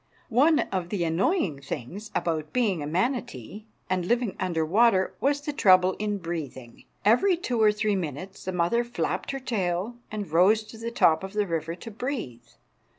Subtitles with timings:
[0.29, 5.53] One of the annoying things about being a manatee and living under water was the
[5.53, 6.85] trouble in breathing.
[7.05, 11.23] Every two or three minutes the mother flapped her tail and rose to the top
[11.23, 12.47] of the river to breathe.